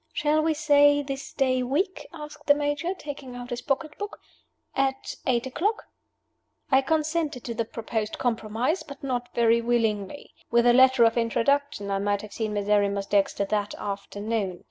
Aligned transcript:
Shall 0.13 0.41
we 0.41 0.55
say 0.55 1.03
this 1.03 1.31
day 1.31 1.61
week," 1.61 2.07
asked 2.11 2.47
the 2.47 2.55
Major, 2.55 2.95
taking 2.95 3.35
out 3.35 3.51
his 3.51 3.61
pocketbook, 3.61 4.19
"at 4.75 5.15
eight 5.27 5.45
o'clock?" 5.45 5.83
I 6.71 6.81
consented 6.81 7.43
to 7.43 7.53
the 7.53 7.65
proposed 7.65 8.17
compromise 8.17 8.81
but 8.81 9.03
not 9.03 9.31
very 9.35 9.61
willingly. 9.61 10.31
With 10.49 10.65
a 10.65 10.73
letter 10.73 11.03
of 11.03 11.19
introduction, 11.19 11.91
I 11.91 11.99
might 11.99 12.23
have 12.23 12.33
seen 12.33 12.53
Miserrimus 12.55 13.05
Dexter 13.05 13.45
that 13.45 13.75
afternoon. 13.75 14.59